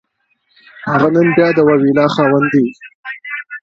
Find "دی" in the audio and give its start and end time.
2.53-2.65